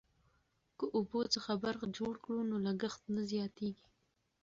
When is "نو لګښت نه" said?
2.49-3.21